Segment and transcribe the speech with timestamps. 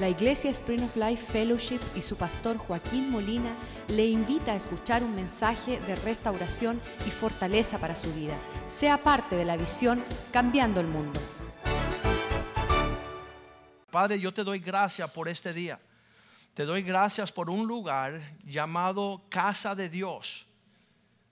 [0.00, 3.54] La Iglesia Spring of Life Fellowship y su pastor Joaquín Molina
[3.88, 8.34] le invita a escuchar un mensaje de restauración y fortaleza para su vida.
[8.66, 10.02] Sea parte de la visión
[10.32, 11.20] Cambiando el Mundo.
[13.90, 15.78] Padre, yo te doy gracias por este día.
[16.54, 20.46] Te doy gracias por un lugar llamado Casa de Dios,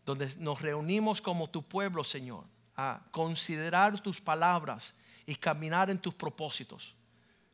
[0.05, 2.45] donde nos reunimos como tu pueblo, Señor,
[2.77, 4.93] a considerar tus palabras
[5.25, 6.98] y caminar en tus propósitos.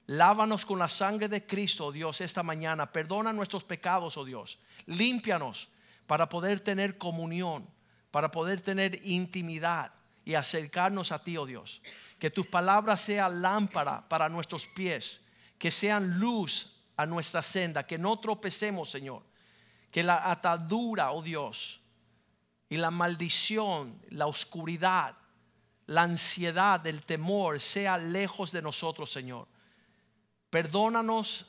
[0.07, 2.93] Lávanos con la sangre de Cristo, oh Dios, esta mañana.
[2.93, 4.59] Perdona nuestros pecados, oh Dios.
[4.87, 5.69] Límpianos
[6.07, 7.67] para poder tener comunión,
[8.11, 9.93] para poder tener intimidad
[10.25, 11.81] y acercarnos a ti, oh Dios.
[12.19, 15.23] Que tus palabras sean lámpara para nuestros pies,
[15.59, 19.23] que sean luz a nuestra senda, que no tropecemos, Señor.
[19.91, 21.81] Que la atadura, oh Dios,
[22.69, 25.17] y la maldición, la oscuridad,
[25.87, 29.54] la ansiedad, el temor sea lejos de nosotros, Señor
[30.55, 31.45] Perdónanos,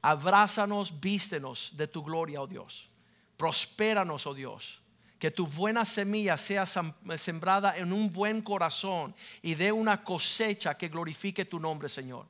[0.00, 2.88] abrázanos, vístenos de tu gloria, oh Dios.
[3.36, 4.80] Prospéranos, oh Dios.
[5.18, 10.86] Que tu buena semilla sea sembrada en un buen corazón y dé una cosecha que
[10.86, 12.28] glorifique tu nombre, Señor.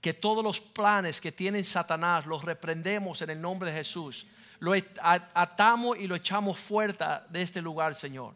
[0.00, 4.26] Que todos los planes que tiene Satanás los reprendemos en el nombre de Jesús.
[4.58, 8.34] Lo atamos y lo echamos fuera de este lugar, Señor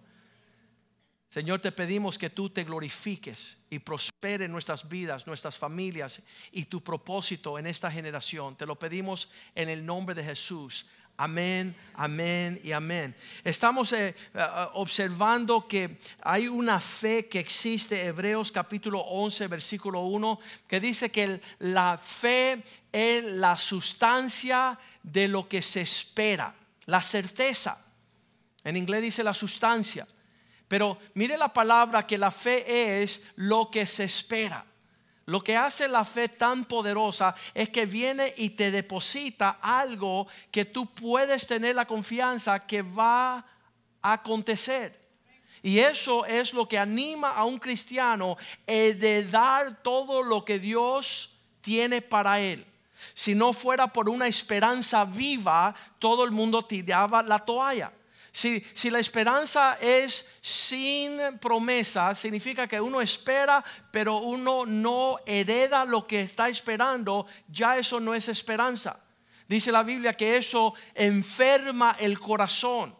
[1.30, 6.82] Señor, te pedimos que tú te glorifiques y prospere nuestras vidas, nuestras familias y tu
[6.82, 8.56] propósito en esta generación.
[8.56, 10.86] Te lo pedimos en el nombre de Jesús.
[11.16, 13.14] Amén, amén y amén.
[13.44, 20.40] Estamos eh, eh, observando que hay una fe que existe, Hebreos capítulo 11, versículo 1,
[20.66, 26.52] que dice que la fe es la sustancia de lo que se espera,
[26.86, 27.84] la certeza.
[28.64, 30.08] En inglés dice la sustancia.
[30.70, 34.64] Pero mire la palabra que la fe es lo que se espera.
[35.26, 40.64] Lo que hace la fe tan poderosa es que viene y te deposita algo que
[40.64, 43.44] tú puedes tener la confianza que va
[44.00, 44.97] a acontecer.
[45.60, 48.37] Y eso es lo que anima a un cristiano
[48.69, 52.64] a dar todo lo que Dios tiene para él.
[53.12, 57.91] Si no fuera por una esperanza viva, todo el mundo tiraba la toalla.
[58.32, 66.06] Si, la esperanza es sin promesa, significa que uno espera, pero uno no hereda lo
[66.06, 69.00] que está esperando, ya eso no es esperanza.
[69.48, 72.94] Dice la Biblia que eso enferma el corazón.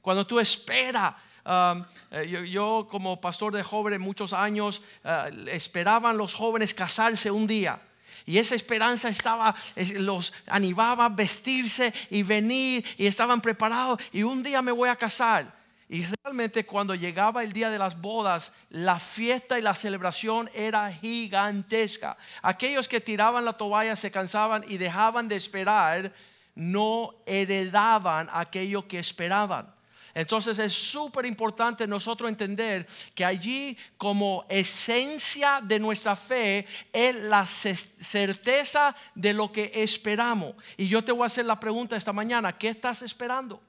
[0.00, 6.34] Cuando tú esperas, um, eh, yo, como pastor de jóvenes muchos años, uh, esperaban los
[6.34, 7.80] jóvenes casarse un día.
[8.26, 9.54] Y esa esperanza estaba,
[9.96, 14.00] los animaba a vestirse y venir y estaban preparados.
[14.12, 15.58] Y un día me voy a casar.
[15.88, 20.92] Y realmente cuando llegaba el día de las bodas, la fiesta y la celebración era
[20.92, 22.18] gigantesca.
[22.42, 26.12] Aquellos que tiraban la toalla se cansaban y dejaban de esperar,
[26.54, 29.77] no heredaban aquello que esperaban.
[30.14, 37.46] Entonces es súper importante nosotros entender que allí como esencia de nuestra fe es la
[37.46, 40.54] certeza de lo que esperamos.
[40.76, 43.60] Y yo te voy a hacer la pregunta esta mañana, ¿qué estás esperando?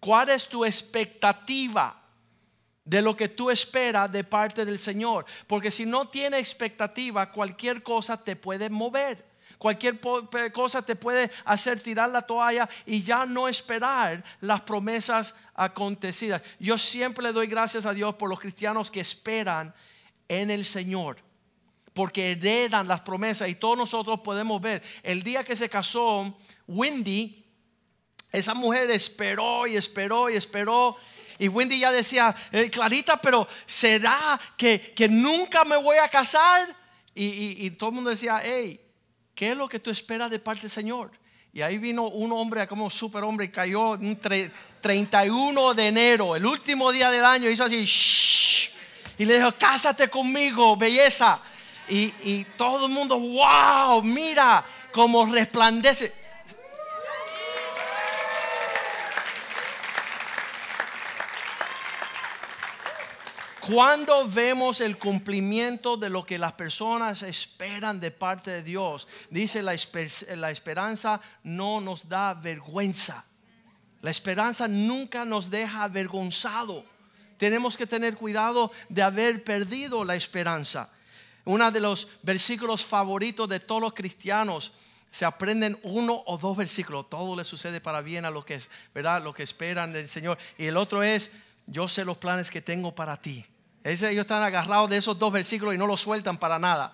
[0.00, 1.98] ¿Cuál es tu expectativa?
[2.84, 5.24] de lo que tú esperas de parte del Señor.
[5.46, 9.31] Porque si no tiene expectativa, cualquier cosa te puede mover.
[9.62, 10.00] Cualquier
[10.50, 16.42] cosa te puede hacer tirar la toalla y ya no esperar las promesas acontecidas.
[16.58, 19.72] Yo siempre le doy gracias a Dios por los cristianos que esperan
[20.26, 21.18] en el Señor.
[21.94, 24.82] Porque heredan las promesas y todos nosotros podemos ver.
[25.00, 26.36] El día que se casó
[26.66, 27.46] Wendy,
[28.32, 30.96] esa mujer esperó y esperó y esperó.
[31.38, 36.74] Y Wendy ya decía, eh, Clarita, pero ¿será que, nunca me voy a casar?
[37.14, 38.81] Y, y todo el mundo decía, hey,
[39.42, 41.10] ¿Qué es lo que tú esperas de parte del Señor?
[41.52, 44.16] Y ahí vino un hombre como superhombre y cayó un
[44.80, 47.84] 31 de enero, el último día del año, hizo así,
[49.18, 51.40] y le dijo, cásate conmigo, belleza.
[51.88, 56.14] Y, y todo el mundo, wow, mira cómo resplandece.
[63.66, 69.62] Cuando vemos el cumplimiento de lo que las personas esperan de parte de Dios, dice
[69.62, 73.24] la, esperanza no nos da vergüenza.
[74.00, 76.84] La esperanza nunca nos deja avergonzado.
[77.36, 80.90] Tenemos que tener cuidado de haber perdido la esperanza.
[81.44, 84.72] Uno de los versículos favoritos de todos los cristianos
[85.12, 87.08] se aprenden uno o dos versículos.
[87.08, 88.60] Todo le sucede para bien a lo que,
[88.92, 89.22] ¿verdad?
[89.22, 90.36] Lo que esperan del Señor.
[90.58, 91.30] Y el otro es,
[91.68, 93.46] yo sé los planes que tengo para ti
[93.84, 96.92] ellos están agarrados de esos dos versículos y no los sueltan para nada.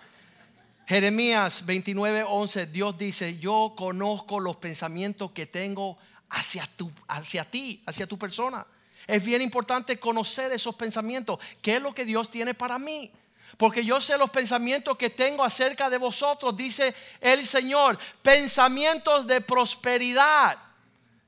[0.87, 5.99] Jeremías 29, 11, Dios dice, yo conozco los pensamientos que tengo
[6.31, 8.67] hacia, tu, hacia ti, hacia tu persona.
[9.07, 11.39] Es bien importante conocer esos pensamientos.
[11.61, 13.11] ¿Qué es lo que Dios tiene para mí?
[13.59, 17.99] Porque yo sé los pensamientos que tengo acerca de vosotros, dice el Señor.
[18.23, 20.59] Pensamientos de prosperidad.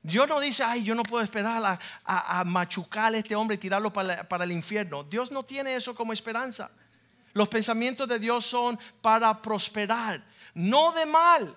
[0.03, 3.93] Dios no dice, ay, yo no puedo esperar a, machucar a este hombre y tirarlo
[3.93, 5.03] para, para el infierno.
[5.03, 6.71] Dios no tiene eso como esperanza.
[7.33, 11.55] Los pensamientos de Dios son para prosperar, no de mal.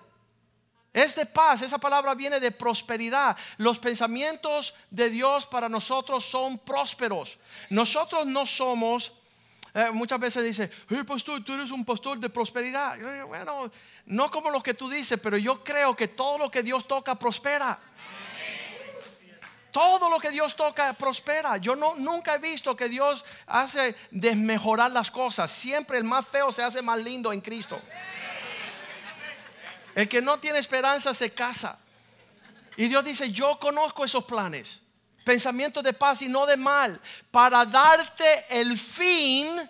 [0.93, 3.35] Es de paz, esa palabra viene de prosperidad.
[3.57, 7.37] Los pensamientos de Dios para nosotros son prósperos.
[7.69, 9.11] Nosotros no somos,
[9.73, 12.97] eh, muchas veces dice, hey pastor, tú eres un pastor de prosperidad.
[13.27, 13.69] Bueno,
[14.05, 17.15] no como lo que tú dices, pero yo creo que todo lo que Dios toca
[17.15, 17.77] prospera.
[19.75, 21.57] Todo lo que Dios toca prospera.
[21.57, 25.51] Yo no, nunca he visto que Dios hace desmejorar las cosas.
[25.51, 27.81] Siempre el más feo se hace más lindo en Cristo.
[29.93, 31.77] El que no tiene esperanza se casa.
[32.77, 34.81] Y Dios dice, yo conozco esos planes.
[35.25, 37.01] Pensamientos de paz y no de mal.
[37.29, 39.69] Para darte el fin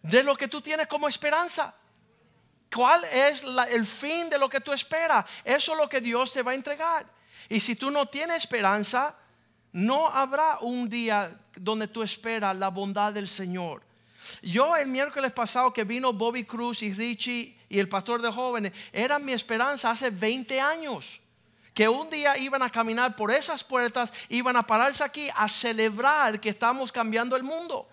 [0.00, 1.74] de lo que tú tienes como esperanza.
[2.74, 5.26] ¿Cuál es el fin de lo que tú esperas?
[5.44, 7.04] Eso es lo que Dios te va a entregar.
[7.48, 9.16] Y si tú no tienes esperanza,
[9.72, 13.82] no habrá un día donde tú esperas la bondad del Señor.
[14.42, 18.72] Yo el miércoles pasado que vino Bobby Cruz y Richie y el pastor de jóvenes,
[18.92, 21.20] era mi esperanza hace 20 años.
[21.74, 26.38] Que un día iban a caminar por esas puertas, iban a pararse aquí a celebrar
[26.40, 27.88] que estamos cambiando el mundo.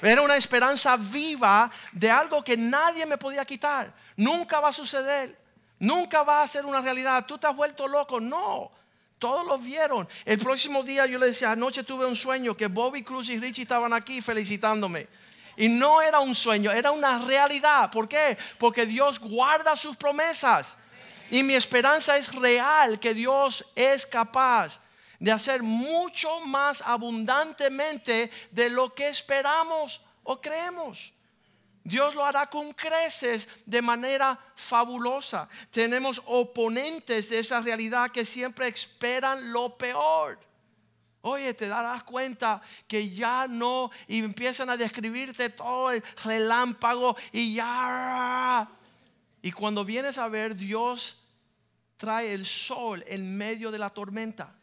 [0.00, 3.92] Era una esperanza viva de algo que nadie me podía quitar.
[4.16, 5.41] Nunca va a suceder.
[5.82, 7.26] Nunca va a ser una realidad.
[7.26, 8.20] Tú te has vuelto loco.
[8.20, 8.70] No.
[9.18, 10.08] Todos lo vieron.
[10.24, 13.62] El próximo día yo le decía, anoche tuve un sueño que Bobby Cruz y Richie
[13.62, 15.08] estaban aquí felicitándome.
[15.56, 17.90] Y no era un sueño, era una realidad.
[17.90, 18.38] ¿Por qué?
[18.58, 20.76] Porque Dios guarda sus promesas.
[21.32, 24.78] Y mi esperanza es real que Dios es capaz
[25.18, 31.12] de hacer mucho más abundantemente de lo que esperamos o creemos.
[31.84, 35.48] Dios lo hará con creces de manera fabulosa.
[35.70, 40.38] Tenemos oponentes de esa realidad que siempre esperan lo peor.
[41.22, 47.54] Oye, te darás cuenta que ya no, y empiezan a describirte todo el relámpago y
[47.54, 48.68] ya.
[49.40, 51.18] Y cuando vienes a ver, Dios
[51.96, 54.54] trae el sol en medio de la tormenta.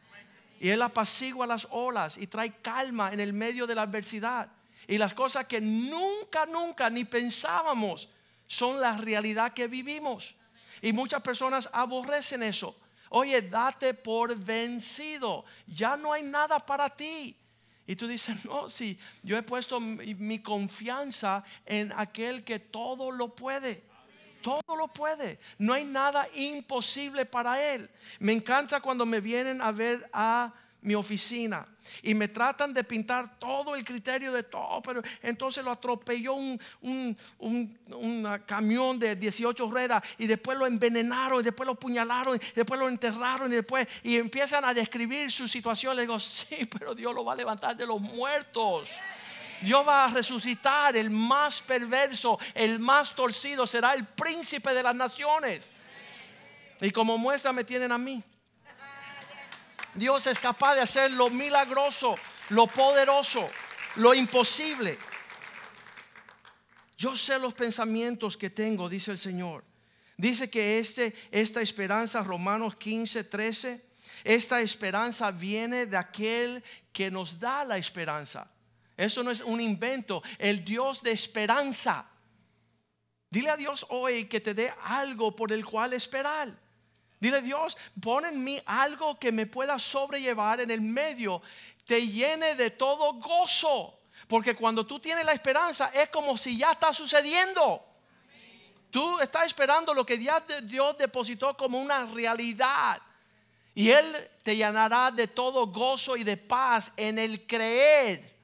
[0.59, 4.49] Y Él apacigua las olas y trae calma en el medio de la adversidad.
[4.89, 8.09] Y las cosas que nunca, nunca ni pensábamos
[8.47, 10.33] son la realidad que vivimos.
[10.81, 12.75] Y muchas personas aborrecen eso.
[13.09, 15.45] Oye, date por vencido.
[15.67, 17.37] Ya no hay nada para ti.
[17.85, 23.11] Y tú dices, no, si yo he puesto mi, mi, confianza en aquel que todo
[23.11, 23.83] lo puede.
[24.41, 25.39] Todo lo puede.
[25.59, 27.87] No hay nada imposible para él.
[28.17, 30.51] Me encanta cuando me vienen a ver a
[30.81, 31.65] mi oficina
[32.01, 36.59] y me tratan de pintar todo el criterio de todo, pero entonces lo atropelló un,
[37.39, 42.79] un, camión de 18 ruedas y después lo envenenaron y después lo puñalaron y después
[42.79, 45.95] lo enterraron y después y empiezan a describir su situación.
[45.95, 48.89] Le digo, sí, pero Dios lo va a levantar de los muertos.
[49.61, 54.95] Dios va a resucitar el más perverso, el más torcido, será el príncipe de las
[54.95, 55.69] naciones.
[56.79, 58.23] Y como muestra me tienen a mí.
[59.95, 62.15] Dios es capaz de hacer lo milagroso,
[62.49, 63.49] lo poderoso,
[63.95, 64.97] lo imposible.
[66.97, 69.63] Yo sé los pensamientos que tengo, dice el Señor.
[70.17, 73.85] Dice que este, esta esperanza, Romanos 15, 13,
[74.23, 78.51] esta esperanza viene de aquel que nos da la esperanza.
[78.97, 82.05] Eso no es un invento, el Dios de esperanza.
[83.29, 86.53] Dile a Dios hoy que te dé algo por el cual esperar.
[87.19, 91.41] Dile Dios, pon en mí algo que me pueda sobrellevar en el medio,
[91.85, 93.99] te llene de todo gozo.
[94.27, 97.85] Porque cuando tú tienes la esperanza es como si ya está sucediendo.
[98.91, 103.01] Tú estás esperando lo que Dios depositó como una realidad.
[103.75, 108.37] Y Él te llenará de todo gozo y de paz en el creer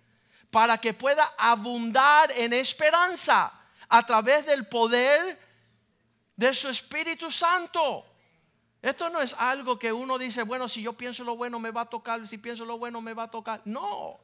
[0.49, 3.51] para que pueda abundar en esperanza
[3.89, 5.39] a través del poder
[6.35, 8.05] de su Espíritu Santo.
[8.85, 11.81] Esto no es algo que uno dice, bueno, si yo pienso lo bueno me va
[11.81, 13.59] a tocar, si pienso lo bueno me va a tocar.
[13.65, 14.19] No.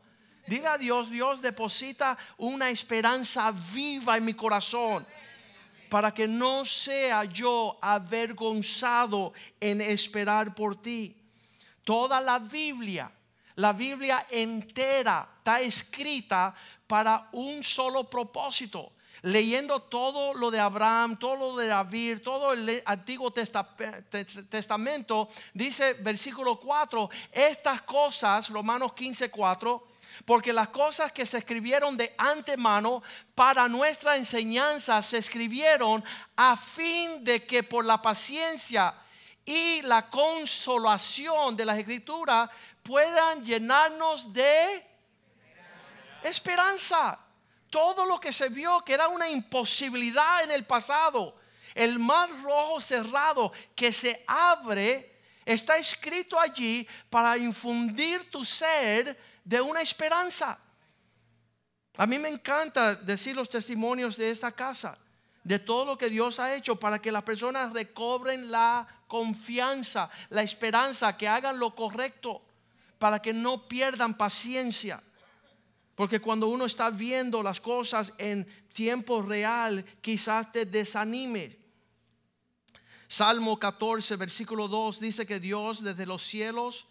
[0.45, 5.07] Dile a Dios, Dios deposita una esperanza viva en mi corazón
[5.89, 11.17] para que no sea yo avergonzado en esperar por ti.
[11.83, 13.11] Toda la Biblia,
[13.55, 16.53] la Biblia entera está escrita
[16.85, 18.91] para un solo propósito
[19.23, 26.59] leyendo todo lo de Abraham, todo lo de David, todo el Antiguo Testamento, dice versículo
[26.59, 29.87] 4, estas cosas, Romanos 15, 4,
[30.25, 33.01] porque las cosas que se escribieron de antemano
[33.35, 36.03] para nuestra enseñanza se escribieron
[36.35, 38.93] a fin de que por la paciencia
[39.45, 42.49] y la consolación de las escrituras
[42.83, 44.85] puedan llenarnos de
[46.23, 47.19] esperanza.
[47.71, 51.35] Todo lo que se vio que era una imposibilidad en el pasado,
[51.73, 59.59] el mar rojo cerrado que se abre, está escrito allí para infundir tu ser de
[59.59, 60.59] una esperanza.
[61.97, 64.97] A mí me encanta decir los testimonios de esta casa,
[65.43, 70.41] de todo lo que Dios ha hecho para que las personas recobren la confianza, la
[70.41, 72.41] esperanza, que hagan lo correcto,
[72.99, 75.01] para que no pierdan paciencia.
[76.01, 81.59] Porque cuando uno está viendo las cosas en tiempo real, quizás te desanime.
[83.07, 86.87] Salmo 14, versículo 2 dice que Dios desde los cielos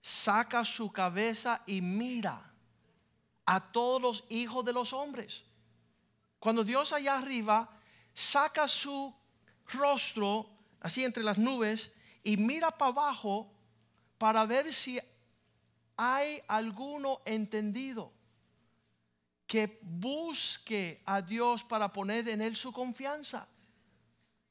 [0.00, 2.50] saca su cabeza y mira
[3.44, 5.44] a todos los hijos de los hombres.
[6.38, 7.68] Cuando Dios allá arriba
[8.14, 9.14] saca su
[9.66, 10.48] rostro
[10.80, 13.52] así entre las nubes y mira para abajo
[14.16, 14.98] para ver si
[15.98, 18.12] hay alguno entendido
[19.48, 23.48] que busque a Dios para poner en él su confianza.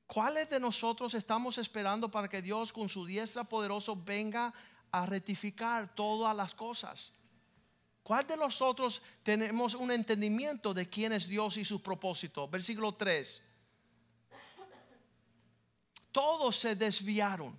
[0.05, 4.53] ¿Cuáles de nosotros estamos esperando para que Dios con su diestra poderoso venga
[4.91, 7.13] a rectificar todas las cosas?
[8.03, 12.47] ¿Cuál de nosotros tenemos un entendimiento de quién es Dios y su propósito?
[12.47, 13.41] Versículo 3.
[16.11, 17.57] Todos se desviaron.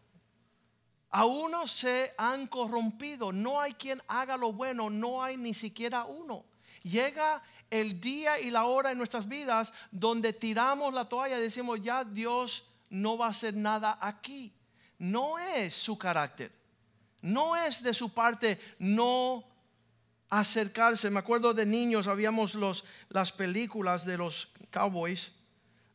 [1.10, 3.32] A uno se han corrompido.
[3.32, 4.90] No hay quien haga lo bueno.
[4.90, 6.44] No hay ni siquiera uno.
[6.82, 11.80] Llega el día y la hora en nuestras vidas donde tiramos la toalla y decimos,
[11.82, 14.52] ya Dios no va a hacer nada aquí.
[14.98, 16.52] No es su carácter.
[17.20, 19.44] No es de su parte no
[20.30, 21.10] acercarse.
[21.10, 25.32] Me acuerdo de niños, habíamos los, las películas de los cowboys.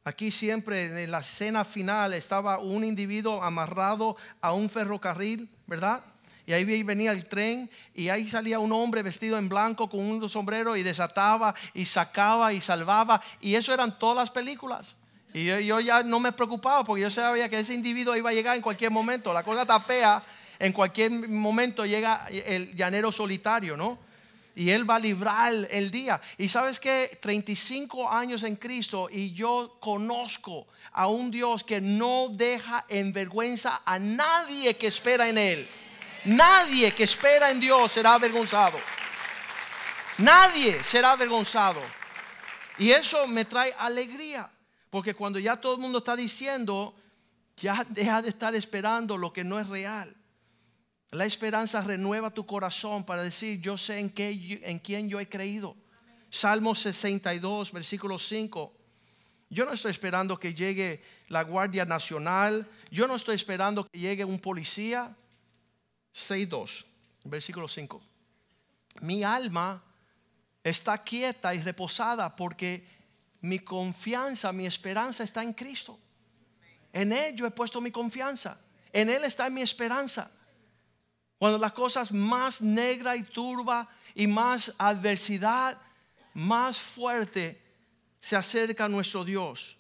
[0.05, 6.03] Aquí siempre en la escena final estaba un individuo amarrado a un ferrocarril, ¿verdad?
[6.45, 10.27] Y ahí venía el tren y ahí salía un hombre vestido en blanco con un
[10.29, 13.22] sombrero y desataba y sacaba y salvaba.
[13.39, 14.98] Y eso eran todas las películas.
[15.33, 18.33] Y yo, yo, ya no me preocupaba porque yo sabía que ese individuo iba a
[18.33, 19.31] llegar en cualquier momento.
[19.31, 20.22] La cosa está fea,
[20.60, 23.98] en cualquier momento llega el llanero solitario, ¿no?
[24.55, 26.22] Y Él va a librar el día.
[26.38, 32.27] Y sabes que 35 años en Cristo y yo conozco a un Dios que no
[32.29, 35.67] deja en vergüenza a nadie que espera en Él.
[36.25, 38.79] Nadie que espera en Dios será avergonzado.
[40.19, 41.81] Nadie será avergonzado.
[42.77, 44.50] Y eso me trae alegría.
[44.89, 46.95] Porque cuando ya todo el mundo está diciendo,
[47.57, 50.15] ya deja de estar esperando lo que no es real.
[51.13, 55.29] La esperanza renueva tu corazón para decir, yo sé en, qué, en quién yo he
[55.29, 55.75] creído.
[56.32, 58.74] Salmo 62, versículo 5.
[59.51, 62.67] Yo no estoy esperando que llegue la Guardia Nacional.
[62.89, 65.15] Yo no estoy esperando que llegue un policía.
[66.15, 66.86] 6.2,
[67.25, 68.01] versículo 5.
[69.01, 69.84] Mi alma
[70.63, 72.88] está quieta y reposada porque
[73.41, 76.00] mi confianza, mi esperanza está en Cristo.
[76.91, 78.58] En Él yo he puesto mi confianza.
[78.91, 80.32] En Él está mi esperanza.
[81.43, 85.77] Cuando las cosas más negra y turba y más adversidad,
[86.33, 87.62] más fuerte
[88.21, 89.75] se acerca a nuestro Dios.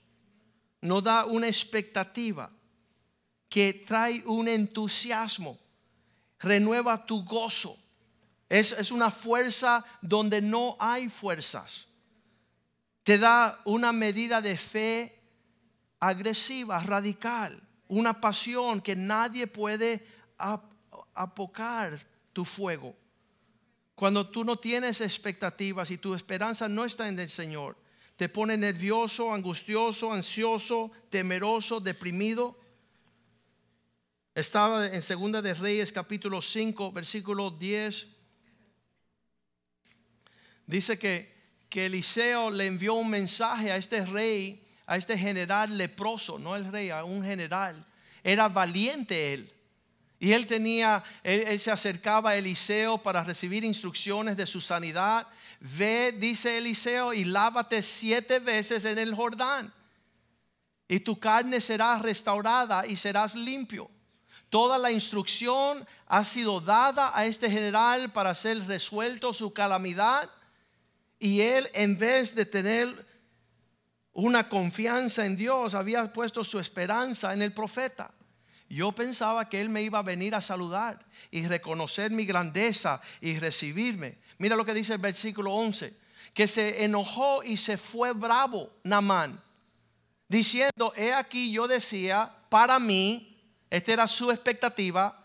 [0.81, 2.51] Nos da una expectativa
[3.47, 5.57] que trae un entusiasmo,
[6.37, 7.77] renueva tu gozo.
[8.49, 11.87] Es, es una fuerza donde no hay fuerzas.
[13.03, 15.17] Te da una medida de fe
[16.01, 20.05] agresiva, radical, una pasión que nadie puede
[21.13, 21.99] apocar
[22.31, 22.95] tu fuego.
[23.95, 27.77] Cuando tú no tienes expectativas y tu esperanza no está en el Señor,
[28.15, 32.59] te pone nervioso, angustioso, ansioso, temeroso, deprimido.
[34.35, 38.07] Estaba en Segunda de Reyes capítulo 5, versículo 10.
[40.65, 41.33] Dice que,
[41.69, 46.71] que Eliseo le envió un mensaje a este rey, a este general leproso, no el
[46.71, 47.85] rey, a un general.
[48.23, 49.53] Era valiente él.
[50.23, 55.27] Y él tenía, él, se acercaba a Eliseo para recibir instrucciones de su sanidad.
[55.59, 59.73] Ve, dice Eliseo, y lávate siete veces en el Jordán.
[60.87, 63.91] Y tu carne será restaurada y serás limpio.
[64.49, 70.29] Toda la instrucción ha sido dada a este general para ser resuelto su calamidad.
[71.19, 73.05] Y él, en vez de tener
[74.13, 78.13] una confianza en Dios, había puesto su esperanza en el profeta.
[78.69, 83.37] Yo pensaba que él me iba a venir a saludar y reconocer mi grandeza y
[83.37, 84.17] recibirme.
[84.37, 85.93] Mira lo que dice el versículo 11,
[86.33, 89.41] que se enojó y se fue bravo Namán,
[90.27, 93.39] diciendo, he aquí yo decía, para mí,
[93.69, 95.23] esta era su expectativa,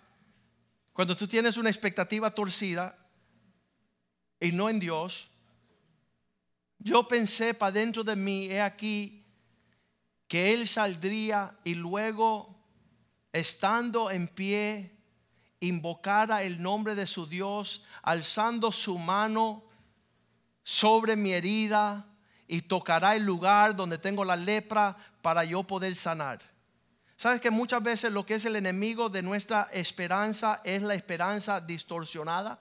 [0.92, 2.99] cuando tú tienes una expectativa torcida
[4.40, 5.28] y no en Dios,
[6.78, 9.25] yo pensé para dentro de mí, he aquí,
[10.26, 12.58] que él saldría y luego,
[13.32, 14.97] estando en pie,
[15.61, 19.64] invocara el nombre de su Dios, alzando su mano
[20.62, 22.06] sobre mi herida
[22.47, 26.40] y tocará el lugar donde tengo la lepra para yo poder sanar.
[27.16, 31.61] ¿Sabes que muchas veces lo que es el enemigo de nuestra esperanza es la esperanza
[31.61, 32.61] distorsionada?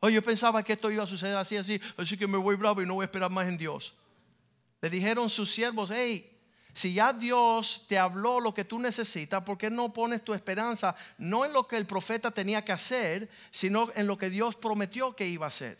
[0.00, 2.80] Oye, yo pensaba que esto iba a suceder así, así, así que me voy bravo
[2.80, 3.94] y no voy a esperar más en Dios.
[4.80, 6.35] Le dijeron sus siervos, hey,
[6.76, 10.94] si ya Dios te habló lo que tú necesitas, ¿por qué no pones tu esperanza
[11.16, 15.16] no en lo que el profeta tenía que hacer, sino en lo que Dios prometió
[15.16, 15.78] que iba a hacer?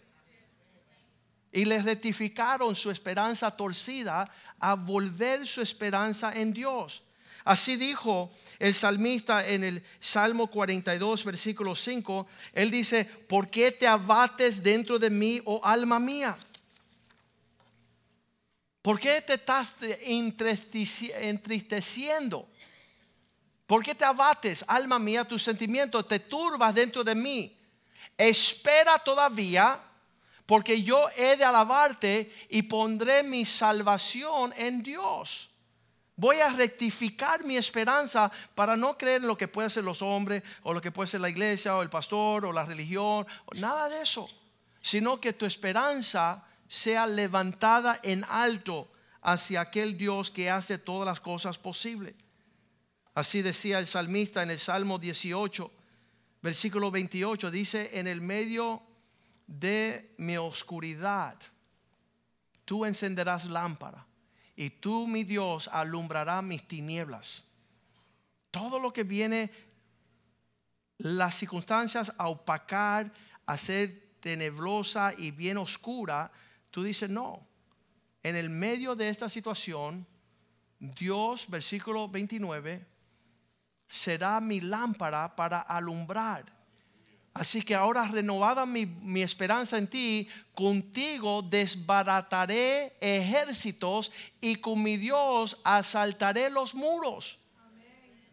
[1.52, 7.02] Y le rectificaron su esperanza torcida a volver su esperanza en Dios.
[7.44, 12.26] Así dijo el salmista en el Salmo 42, versículo 5.
[12.54, 16.38] Él dice, ¿por qué te abates dentro de mí, oh alma mía?
[18.86, 22.48] ¿Por qué te estás entristeciendo?
[23.66, 27.58] ¿Por qué te abates, alma mía, tus sentimientos te turbas dentro de mí?
[28.16, 29.80] Espera todavía,
[30.46, 35.50] porque yo he de alabarte y pondré mi salvación en Dios.
[36.14, 40.44] Voy a rectificar mi esperanza para no creer en lo que puede ser los hombres
[40.62, 44.02] o lo que puede ser la iglesia o el pastor o la religión, nada de
[44.02, 44.28] eso,
[44.80, 48.92] sino que tu esperanza sea levantada en alto
[49.22, 52.14] hacia aquel Dios que hace todas las cosas posibles.
[53.14, 55.72] Así decía el salmista en el Salmo 18,
[56.42, 58.82] versículo 28, dice, en el medio
[59.46, 61.36] de mi oscuridad,
[62.64, 64.06] tú encenderás lámpara
[64.54, 67.44] y tú, mi Dios, alumbrará mis tinieblas.
[68.50, 69.50] Todo lo que viene,
[70.98, 73.12] las circunstancias a opacar,
[73.44, 76.32] a ser tenebrosa y bien oscura,
[76.76, 77.48] tú dices, no,
[78.22, 80.06] en el medio de esta situación,
[80.78, 82.86] Dios, versículo 29,
[83.88, 86.44] será mi lámpara para alumbrar.
[87.32, 95.58] Así que ahora renovada mi, esperanza en ti, contigo desbarataré ejércitos y con mi Dios
[95.64, 97.38] asaltaré los muros.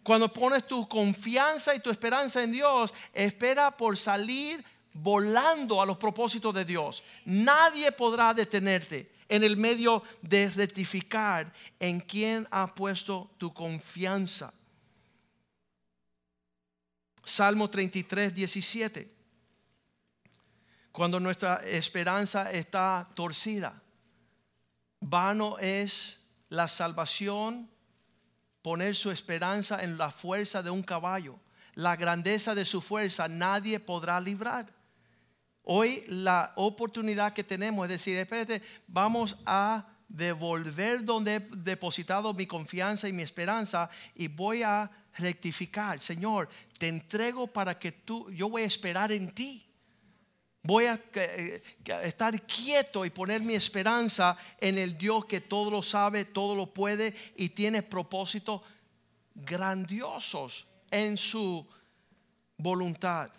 [0.03, 5.97] Cuando pones tu confianza y tu esperanza en Dios, espera por salir volando a los
[5.97, 7.03] propósitos de Dios.
[7.25, 14.53] Nadie podrá detenerte en el medio de rectificar en quien ha puesto tu confianza.
[17.23, 19.12] Salmo 33, 17.
[20.91, 23.82] Cuando nuestra esperanza está torcida,
[24.99, 27.69] vano es la salvación
[28.62, 31.39] poner su esperanza en la fuerza de un caballo.
[31.73, 34.71] La grandeza de su fuerza nadie podrá librar.
[35.63, 42.45] Hoy la oportunidad que tenemos es decir, espérate, vamos a devolver donde he depositado mi
[42.45, 45.99] confianza y mi esperanza y voy a rectificar.
[45.99, 49.65] Señor, te entrego para que tú, yo voy a esperar en ti.
[50.65, 51.62] Voy a eh,
[52.04, 56.73] estar quieto y poner mi esperanza en el Dios que todo lo sabe, todo lo
[56.73, 58.62] puede y tiene propósitos
[59.34, 61.67] grandiosos en su
[62.58, 63.32] voluntad.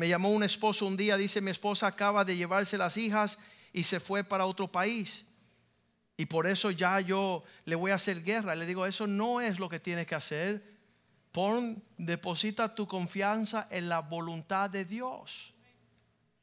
[0.00, 3.38] Me llamó un esposo un día, dice, mi esposa acaba de llevarse las hijas
[3.70, 5.26] y se fue para otro país.
[6.16, 8.54] Y por eso ya yo le voy a hacer guerra.
[8.54, 10.64] Le digo, eso no es lo que tienes que hacer.
[11.32, 15.52] Pon, deposita tu confianza en la voluntad de Dios.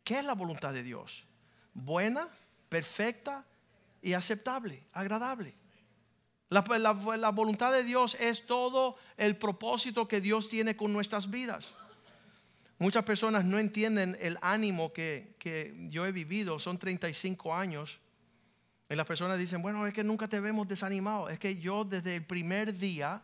[0.03, 1.25] ¿Qué es la voluntad de Dios?
[1.73, 2.29] Buena,
[2.69, 3.43] perfecta
[4.03, 5.55] y aceptable, agradable.
[6.49, 6.63] La,
[7.17, 11.73] la, voluntad de Dios es todo el propósito que Dios tiene con nuestras vidas.
[12.79, 16.59] Muchas personas no entienden el ánimo que, que yo he vivido.
[16.59, 17.99] Son 35 años
[18.89, 21.29] y las personas dicen, bueno, es que nunca te vemos desanimado.
[21.29, 23.21] Es que yo desde el primer día,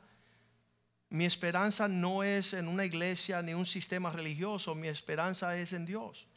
[1.10, 5.86] mi esperanza no es en una iglesia ni un sistema religioso, mi esperanza es en
[5.86, 6.28] Dios.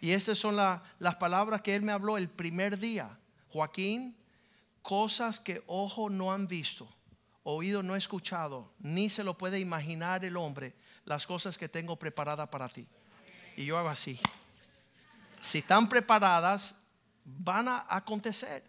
[0.00, 3.18] Y esas son las palabras que Él me habló el primer día.
[3.48, 4.16] Joaquín,
[4.82, 6.88] cosas que ojo no han visto,
[7.42, 12.48] oído no escuchado, ni se lo puede imaginar el hombre, las cosas que tengo preparadas
[12.48, 12.86] para ti.
[13.56, 14.18] Y yo hago así.
[15.40, 16.74] Si están preparadas,
[17.24, 18.62] van a acontecer.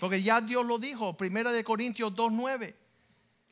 [0.00, 2.74] Porque ya Dios lo dijo, Primera de Corintios 2.9.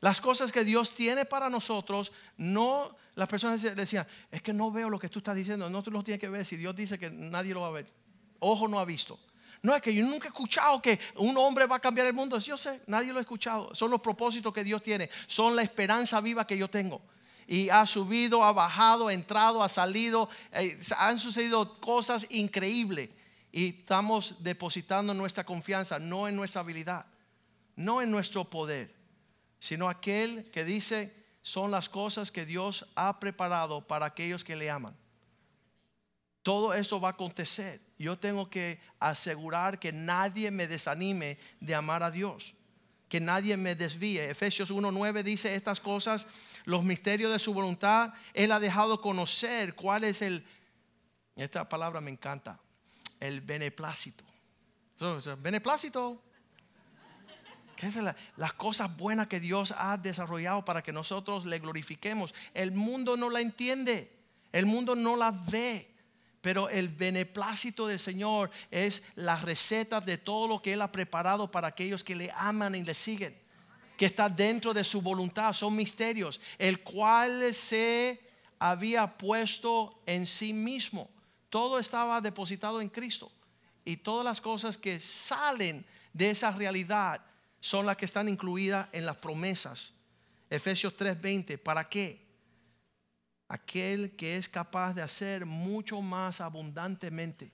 [0.01, 4.91] Las cosas que Dios tiene para nosotros, no, las personas decían, es que no veo
[4.91, 7.11] lo que tú estás diciendo, no tú lo tienes que ver, si Dios dice que
[7.11, 7.87] nadie lo va a ver,
[8.39, 9.19] ojo no ha visto.
[9.63, 12.39] No es que yo nunca he escuchado que un hombre va a cambiar el mundo,
[12.39, 16.21] yo sé, nadie lo ha escuchado, son los propósitos que Dios tiene, son la esperanza
[16.21, 17.01] viva que yo tengo.
[17.47, 23.11] Y ha subido, ha bajado, ha entrado, ha salido, eh, han sucedido cosas increíbles.
[23.53, 27.07] Y estamos depositando nuestra confianza no en nuestra habilidad,
[27.77, 28.95] no en nuestro poder,
[29.61, 31.15] sino aquel que dice
[31.47, 34.97] son las cosas que Dios ha preparado para aquellos que le aman.
[36.43, 37.81] Todo eso va a acontecer.
[37.99, 42.56] Yo tengo que asegurar que nadie me desanime de amar a Dios,
[43.09, 44.31] que nadie me desvíe.
[44.31, 46.27] Efesios 1.9 dice estas cosas,
[46.65, 50.45] los misterios de su voluntad, Él ha dejado conocer cuál es el,
[51.37, 52.59] esta palabra me encanta,
[53.21, 54.25] el beneplácito.
[55.39, 56.23] beneplácito
[57.77, 57.99] ¿Qué es
[58.37, 62.35] las cosas buenas que Dios ha desarrollado para que nosotros le glorifiquemos?
[62.55, 64.19] El mundo no la entiende,
[64.51, 65.95] el mundo no la ve.
[66.47, 71.51] Pero el beneplácito del Señor es la receta de todo lo que Él ha preparado
[71.51, 73.37] para aquellos que le aman y le siguen.
[73.97, 78.21] Que está dentro de su voluntad, son misterios, el cual se
[78.61, 81.11] había puesto en sí mismo.
[81.51, 83.29] Todo estaba depositado en Cristo.
[83.85, 87.23] Y todas las cosas que salen de esa realidad
[87.59, 89.93] son las que están incluidas en las promesas.
[90.49, 92.25] Efesios 3:20, ¿para qué?
[93.49, 97.53] Aquel que es capaz de hacer mucho más abundantemente.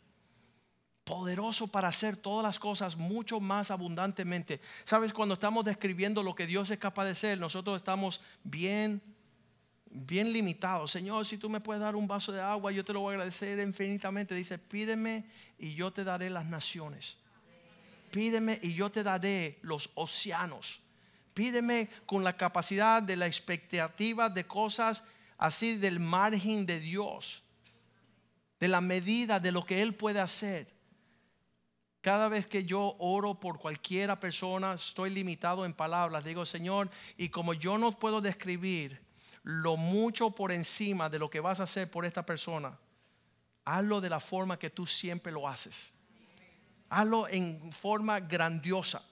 [1.05, 4.61] Poderoso para hacer todas las cosas mucho más abundantemente.
[4.85, 9.03] Sabes, cuando estamos describiendo lo que Dios es capaz de hacer, nosotros estamos bien,
[9.91, 10.93] bien limitados.
[10.93, 13.15] Señor, si tú me puedes dar un vaso de agua, yo te lo voy a
[13.17, 14.35] agradecer infinitamente.
[14.35, 15.25] Dice, pídeme
[15.59, 17.19] y yo te daré las naciones
[18.13, 20.81] pídeme y yo te daré los océanos.
[21.35, 25.03] Pídeme con la capacidad de la expectativa de cosas
[25.43, 27.43] así del margen de Dios,
[28.61, 30.73] de la medida de lo que Él puede hacer.
[32.01, 36.25] Cada vez que yo oro por cualquiera persona, estoy limitado en palabras.
[36.25, 39.01] Digo, Señor, y como yo no puedo describir
[39.43, 42.79] lo mucho por encima de lo que vas a hacer por esta persona,
[43.65, 45.93] hazlo de la forma que tú siempre lo haces
[46.93, 49.03] hazlo en forma grandiosa.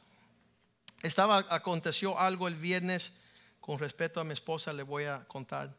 [1.02, 3.10] Estaba, aconteció algo el viernes
[3.58, 5.74] con respecto a mi esposa, le voy a contar.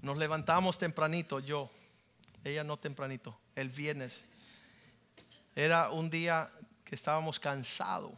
[0.00, 1.70] Nos levantamos tempranito, yo,
[2.44, 4.26] ella no tempranito, el viernes.
[5.56, 6.48] Era un día
[6.84, 8.12] que estábamos cansados.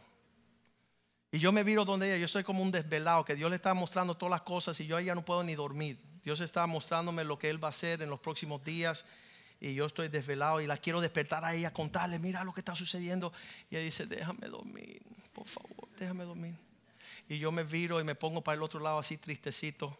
[1.31, 3.73] Y yo me viro donde ella, yo soy como un desvelado, que Dios le está
[3.73, 5.97] mostrando todas las cosas y yo ya no puedo ni dormir.
[6.23, 9.05] Dios está mostrándome lo que Él va a hacer en los próximos días
[9.59, 12.75] y yo estoy desvelado y la quiero despertar a ella, contarle, mira lo que está
[12.75, 13.31] sucediendo.
[13.69, 15.01] Y ella dice, déjame dormir,
[15.33, 16.55] por favor, déjame dormir.
[17.29, 19.97] Y yo me viro y me pongo para el otro lado así tristecito.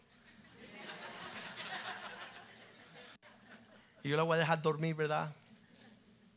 [4.02, 5.34] Y yo la voy a dejar dormir, ¿verdad?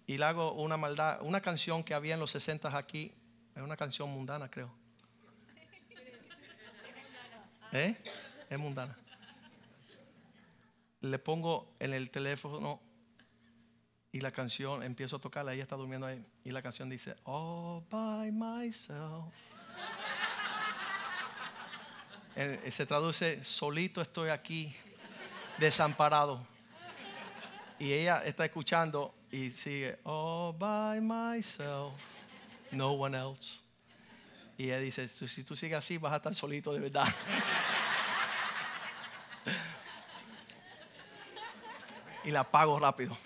[0.07, 3.11] Y le hago una maldad, una canción que había en los 60 aquí,
[3.55, 4.71] es una canción mundana, creo.
[7.71, 7.95] ¿Eh?
[8.49, 8.97] Es mundana.
[11.01, 12.79] Le pongo en el teléfono
[14.11, 16.23] y la canción, empiezo a tocarla, ella está durmiendo ahí.
[16.43, 19.33] Y la canción dice, All by myself.
[22.69, 24.75] Se traduce, solito estoy aquí,
[25.57, 26.45] desamparado.
[27.79, 31.93] Y ella está escuchando y sigue, All by myself,
[32.71, 33.61] no one else.
[34.57, 37.07] Y ella dice, si tú sigues así, vas a estar solito de verdad.
[42.23, 43.17] y la apago rápido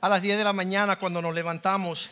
[0.00, 2.10] a las 10 de la mañana cuando nos levantamos,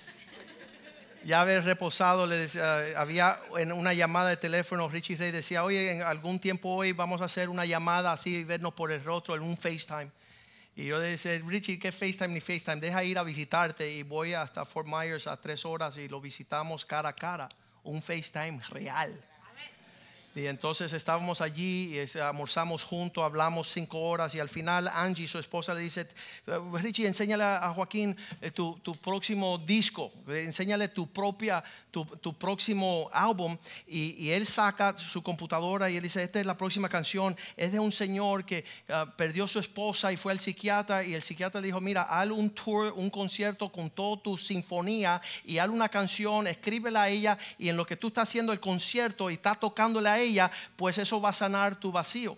[1.24, 5.92] ya haber reposado, le decía, había en una llamada de teléfono, Richie Rey decía, oye,
[5.92, 9.36] en algún tiempo hoy vamos a hacer una llamada así y vernos por el rostro
[9.36, 10.10] en un FaceTime.
[10.76, 12.80] Y yo le decía, Richie, ¿qué FaceTime ni FaceTime?
[12.80, 16.84] Deja ir a visitarte y voy hasta Fort Myers a tres horas y lo visitamos
[16.84, 17.48] cara a cara.
[17.84, 19.12] Un FaceTime real.
[20.34, 25.38] Y entonces estábamos allí, y almorzamos juntos, hablamos cinco horas y al final Angie, su
[25.38, 26.08] esposa, le dice,
[26.72, 33.08] Richie, enséñale a Joaquín eh, tu, tu próximo disco, enséñale tu propia, tu, tu próximo
[33.12, 33.56] álbum.
[33.86, 37.70] Y, y, él saca su computadora y él dice, esta es la próxima canción, es
[37.70, 41.60] de un señor que uh, perdió su esposa y fue al psiquiatra y el psiquiatra
[41.60, 45.88] le dijo, mira, haz un tour, un concierto con toda tu sinfonía y haz una
[45.88, 49.60] canción, escríbela a ella y en lo que tú estás haciendo el concierto y estás
[49.60, 50.23] tocándole a ella,
[50.76, 52.36] pues eso va a sanar tu vacío.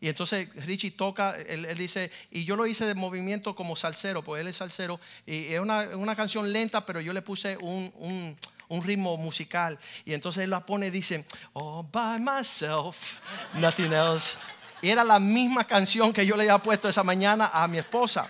[0.00, 4.40] Y entonces Richie toca, él, dice, y yo lo hice de movimiento como salsero, pues
[4.40, 5.00] él es salsero.
[5.24, 8.36] Y es una, canción lenta, pero yo le puse un,
[8.84, 9.78] ritmo musical.
[10.04, 13.20] Y entonces él la pone dice, Oh, by myself,
[13.54, 14.36] nothing else.
[14.82, 18.28] Y era la misma canción que yo le había puesto esa mañana a mi esposa.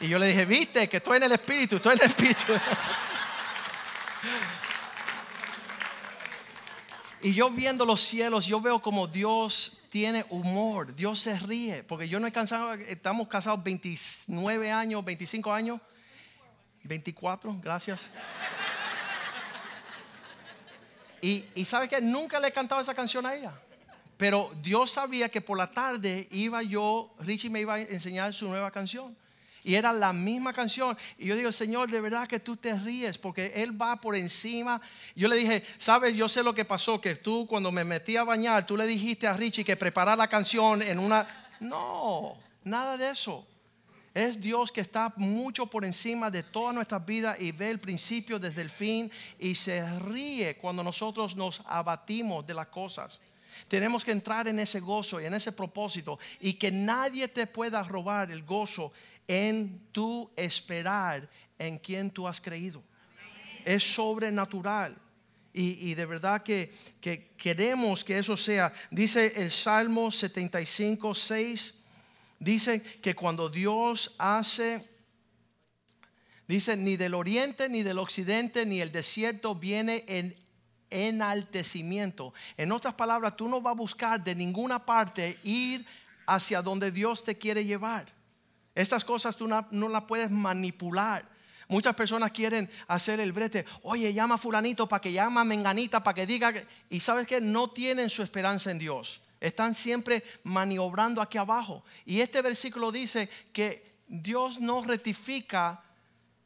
[0.00, 2.44] Y yo le dije, viste, que estoy en el espíritu, estoy en el espíritu.
[7.22, 12.08] y yo viendo los cielos, yo veo como Dios tiene humor, Dios se ríe, porque
[12.08, 15.80] yo no he cansado, estamos casados 29 años, 25 años,
[16.82, 18.06] 24, gracias.
[21.20, 23.54] Y, sabe que nunca le he cantado esa canción a ella.
[24.16, 28.48] Pero Dios sabía que por la tarde iba yo, Richie me iba a enseñar su
[28.48, 29.16] nueva canción.
[29.64, 30.96] Y era la misma canción.
[31.18, 34.80] Y yo digo, Señor, de verdad que tú te ríes porque Él va por encima.
[35.14, 38.24] Yo le dije, sabes, yo sé lo que pasó, que tú cuando me metí a
[38.24, 41.26] bañar, tú le dijiste a Richie que preparara la canción en una...
[41.60, 43.46] No, nada de eso.
[44.14, 48.38] Es Dios que está mucho por encima de toda nuestra vida y ve el principio
[48.38, 53.20] desde el fin y se ríe cuando nosotros nos abatimos de las cosas.
[53.68, 57.82] Tenemos que entrar en ese gozo y en ese propósito y que nadie te pueda
[57.82, 58.92] robar el gozo
[59.28, 62.82] en tu esperar en quien tú has creído.
[63.64, 64.96] Es sobrenatural.
[65.54, 66.72] Y, de verdad que,
[67.36, 68.72] queremos que eso sea.
[68.90, 71.74] Dice el Salmo 75, 6.
[72.38, 74.88] Dice que cuando Dios hace,
[76.48, 80.34] dice, ni del oriente, ni del occidente, ni el desierto viene en
[80.92, 82.34] enaltecimiento.
[82.56, 85.86] En otras palabras, tú no vas a buscar de ninguna parte ir
[86.26, 88.12] hacia donde Dios te quiere llevar.
[88.74, 91.28] Estas cosas tú no, las puedes manipular.
[91.68, 93.64] Muchas personas quieren hacer el brete.
[93.82, 96.52] Oye, llama a fulanito para que llama a menganita para que diga.
[96.90, 99.20] Y sabes que no tienen su esperanza en Dios.
[99.40, 101.84] Están siempre maniobrando aquí abajo.
[102.04, 105.82] Y este versículo dice que Dios no rectifica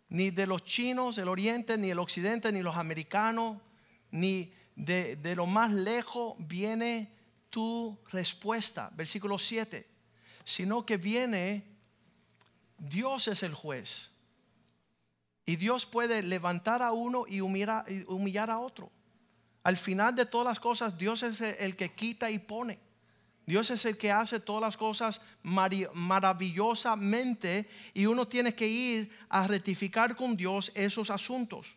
[0.09, 3.59] ni de los chinos, el oriente, ni el occidente, ni los americanos,
[4.17, 7.13] ni de, de lo más lejos viene
[7.51, 8.91] tu respuesta.
[8.95, 9.87] Versículo 7.
[10.45, 11.77] Sino que viene
[12.79, 14.11] Dios es el juez.
[15.45, 18.91] Y Dios puede levantar a uno y humillar, a otro.
[19.63, 22.79] Al final de todas las cosas, Dios es el que quita y pone.
[23.47, 29.47] Dios es el que hace todas las cosas maravillosamente y uno tiene que ir a
[29.47, 31.77] rectificar con Dios esos asuntos.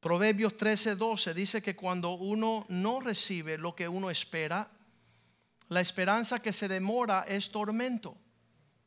[0.00, 4.70] Proverbios 13, 12 dice que cuando uno no recibe lo que uno espera,
[5.68, 8.16] la esperanza que se demora es tormento.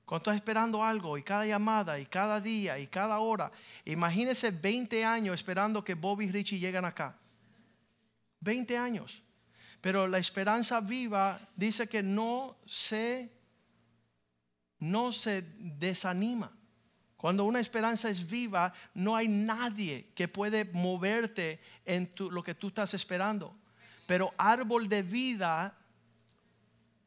[0.06, 3.52] Cuando estás esperando algo y cada llamada y cada día y cada hora,
[3.86, 7.18] imagínese 20 años esperando que Bobby y Richie lleguen acá.
[8.40, 9.22] 20 años.
[9.80, 13.32] Pero la esperanza viva dice que no se
[14.80, 16.52] no se desanima.
[17.22, 22.70] Cuando una esperanza es viva, no hay nadie que puede moverte en lo que tú
[22.70, 23.56] estás esperando.
[24.08, 25.78] Pero árbol de vida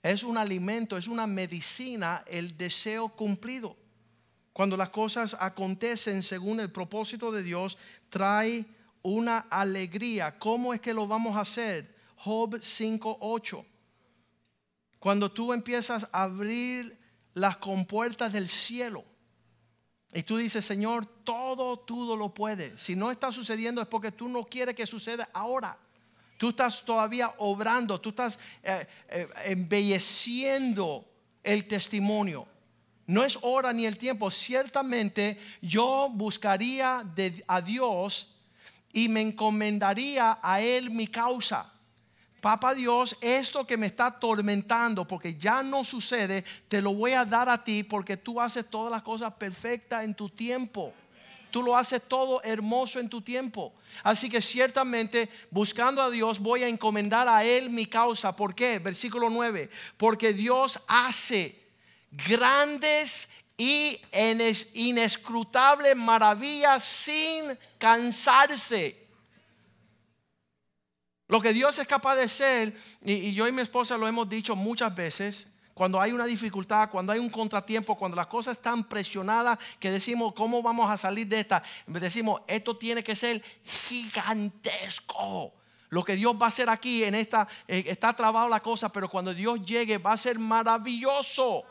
[0.01, 3.77] es un alimento, es una medicina el deseo cumplido.
[4.53, 7.77] Cuando las cosas acontecen según el propósito de Dios,
[8.09, 8.67] trae
[9.03, 10.39] una alegría.
[10.39, 11.93] ¿Cómo es que lo vamos a hacer?
[12.19, 13.67] Job 5:8.
[15.01, 16.97] Cuando tú empiezas a abrir
[17.35, 19.05] las compuertas del cielo
[20.15, 22.81] y tú dices, Señor, todo tú lo puedes.
[22.81, 25.77] Si no está sucediendo es porque tú no quieres que suceda ahora.
[26.39, 31.05] Tú estás todavía obrando, tú estás eh, eh, embelleciendo
[31.43, 32.47] el testimonio.
[33.07, 34.31] No es hora ni el tiempo.
[34.31, 37.05] Ciertamente yo buscaría
[37.49, 38.37] a Dios
[38.93, 41.74] y me encomendaría a Él mi causa.
[42.45, 47.25] Papa Dios, esto que me está atormentando, porque ya no sucede, te lo voy a
[47.25, 50.93] dar a ti porque tú haces todas las cosas perfectas en tu tiempo
[51.51, 53.73] tú lo haces todo hermoso en tu tiempo.
[54.03, 58.35] Así que ciertamente buscando a Dios voy a encomendar a Él mi causa.
[58.35, 58.81] ¿Por qué?
[58.81, 59.71] Versículo 9.
[59.97, 61.63] Porque Dios hace
[62.11, 64.01] grandes y
[64.75, 69.04] inescrutables maravillas sin cansarse.
[71.27, 74.55] Lo que Dios es capaz de hacer, y, yo y mi esposa lo hemos dicho
[74.55, 79.59] muchas veces, cuando hay una dificultad, cuando hay un contratiempo, cuando las cosas están presionadas,
[79.81, 81.63] que decimos, ¿cómo vamos a salir de esta?
[81.87, 83.43] Decimos, esto tiene que ser
[83.89, 85.53] gigantesco.
[85.89, 89.09] Lo que Dios va a hacer aquí en esta, eh, está trabado la cosa, pero
[89.09, 91.65] cuando Dios llegue va a ser maravilloso.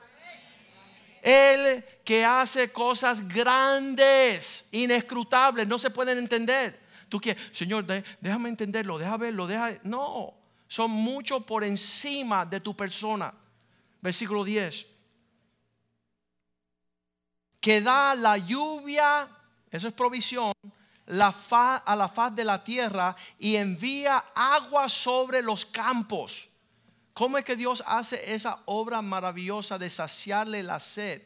[1.21, 6.82] Él que hace cosas grandes, inescrutables, no se pueden entender.
[7.13, 9.77] Tú quieres, Señor, déjame entenderlo, déjame verlo, deja.
[9.83, 10.33] No,
[10.67, 13.31] son mucho por encima de tu persona
[14.01, 14.87] Versículo 10.
[17.61, 19.29] Que da la lluvia,
[19.69, 20.53] eso es provisión,
[21.05, 21.31] la
[21.85, 26.49] a la faz de la tierra y envía agua sobre los campos.
[27.13, 31.21] ¿Cómo es que Dios hace esa obra maravillosa de saciarle la sed?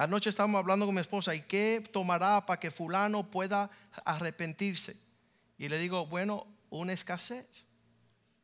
[0.00, 3.70] Anoche estábamos hablando con mi esposa, ¿y qué tomará para que fulano pueda
[4.02, 4.96] arrepentirse?
[5.58, 7.66] Y le digo, bueno, una escasez.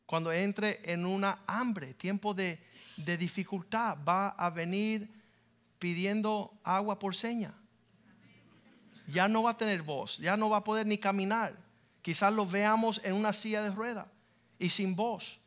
[0.05, 2.63] Cuando entre en una hambre, tiempo de,
[2.99, 5.09] de dificultad, va a venir
[5.79, 7.55] pidiendo agua por seña.
[9.09, 11.57] Ya no va a tener voz, ya no va a poder ni caminar.
[12.03, 14.13] Quizás lo veamos en una silla de rueda
[14.59, 15.41] y sin voz.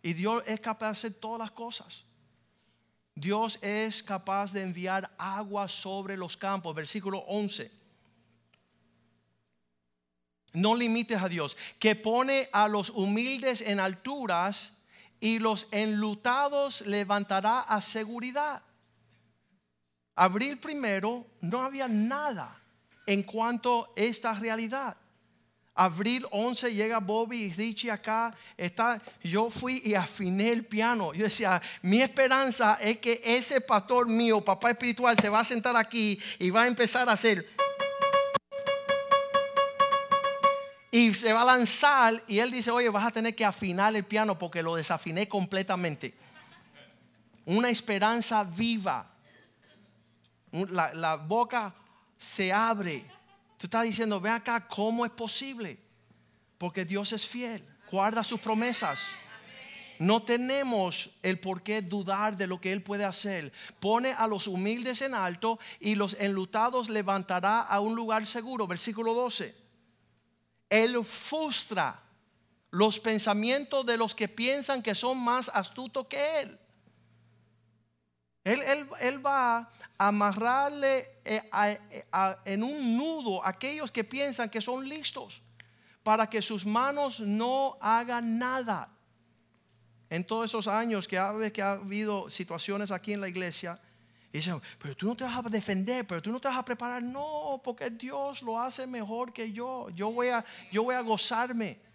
[0.00, 2.04] Y Dios es capaz de hacer todas las cosas.
[3.18, 6.74] Dios es capaz de enviar agua sobre los campos.
[6.74, 7.70] Versículo 11.
[10.52, 14.72] No limites a Dios, que pone a los humildes en alturas
[15.20, 18.62] y los enlutados levantará a seguridad.
[20.14, 22.60] Abril primero no había nada
[23.06, 24.96] en cuanto a esta realidad.
[25.80, 28.34] Abril 11 llega Bobby y Richie acá.
[28.56, 31.14] Está, yo fui y afiné el piano.
[31.14, 35.76] Yo decía, mi esperanza es que ese pastor mío, papá espiritual, se va a sentar
[35.76, 37.48] aquí y va a empezar a hacer.
[40.90, 44.02] Y se va a lanzar y él dice, oye, vas a tener que afinar el
[44.02, 46.12] piano porque lo desafiné completamente.
[47.44, 49.12] Una esperanza viva.
[50.50, 51.72] La, la boca
[52.18, 53.17] se abre
[53.58, 55.78] Tú estás diciendo, ve acá, ¿cómo es posible?
[56.56, 59.00] Porque Dios es fiel, guarda sus promesas.
[59.98, 63.52] No tenemos el por qué dudar de lo que Él puede hacer.
[63.80, 68.68] Pone a los humildes en alto y los enlutados levantará a un lugar seguro.
[68.68, 69.56] Versículo 12.
[70.70, 72.00] Él frustra
[72.70, 76.58] los pensamientos de los que piensan que son más astutos que Él.
[78.44, 82.04] Él, va a amarrarle eh, eh,
[82.44, 85.42] en un nudo a aquellos que piensan que son listos
[86.02, 88.88] para que sus manos no hagan nada.
[90.08, 93.78] En todos esos años que ha, habido situaciones aquí en la iglesia,
[94.32, 97.02] dicen, pero tú no te vas a defender, pero tú no te vas a preparar.
[97.02, 99.90] No, porque Dios lo hace mejor que yo.
[99.90, 101.87] Yo voy a gozarme.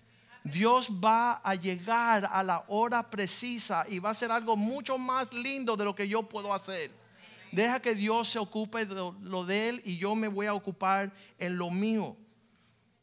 [0.43, 5.31] Dios va a llegar a la hora precisa y va a ser algo mucho más
[5.31, 6.91] lindo de lo que yo puedo hacer.
[7.51, 11.13] Deja que Dios se ocupe de lo de Él y yo me voy a ocupar
[11.39, 12.17] en lo mío.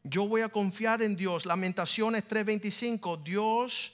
[0.03, 1.46] Yo voy a confiar en Dios.
[1.46, 3.22] Lamentaciones 3:25.
[3.22, 3.92] Dios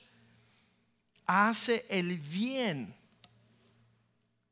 [1.24, 2.94] hace el bien.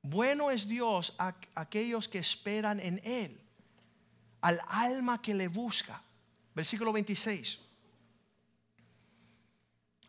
[0.03, 3.41] Bueno es Dios a aquellos que esperan en Él,
[4.41, 6.03] al alma que le busca.
[6.55, 7.65] Versículo 26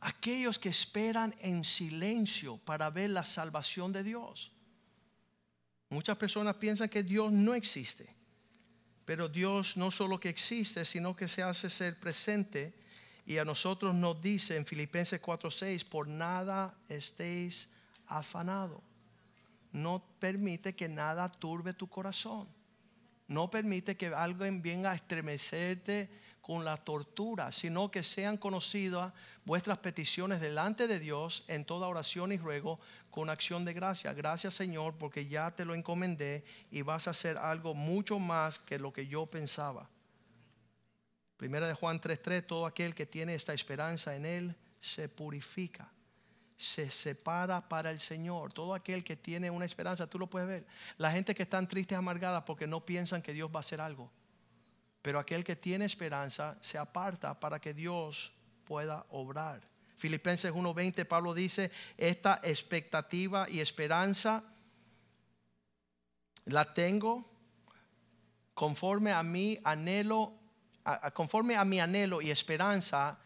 [0.05, 4.51] aquellos que esperan en silencio para ver la salvación de Dios.
[5.89, 8.15] Muchas personas piensan que Dios no existe,
[9.03, 12.75] pero Dios no solo que existe, sino que se hace ser presente
[13.25, 17.67] y a nosotros nos dice en Filipenses 4:6, por nada estéis
[18.05, 18.83] afanados.
[19.71, 22.47] No permite que nada turbe tu corazón.
[23.27, 26.11] No permite que alguien venga a estremecerte
[26.45, 29.11] con la tortura, sino que sean conocidas
[29.45, 32.79] vuestras peticiones delante de Dios en toda oración y ruego
[33.09, 34.13] con acción de gracia.
[34.13, 38.77] Gracias Señor porque ya te lo encomendé y vas a hacer algo mucho más que
[38.77, 39.89] lo que yo pensaba.
[41.35, 45.91] Primera de Juan 3:3, todo aquel que tiene esta esperanza en Él se purifica,
[46.55, 48.53] se separa para el Señor.
[48.53, 50.67] Todo aquel que tiene una esperanza, tú lo puedes ver.
[50.99, 54.11] La gente que están tristes, amargadas porque no piensan que Dios va a hacer algo.
[55.05, 59.61] Pero aquel que tiene esperanza se aparta para que Dios pueda obrar.
[59.97, 64.43] Filipenses 1:20 Pablo dice, esta expectativa y esperanza
[66.45, 67.23] la tengo
[68.55, 70.33] conforme a mi anhelo,
[71.13, 73.19] conforme a mi anhelo y esperanza,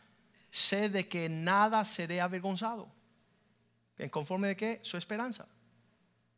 [0.52, 2.92] sé de que nada seré avergonzado.
[3.98, 4.80] ¿En conforme de qué?
[4.82, 5.48] Su esperanza.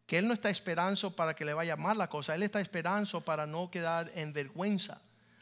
[0.05, 3.21] Que Él no está esperando para que le vaya mal la cosa, Él está esperando
[3.21, 5.01] para no quedar en vergüenza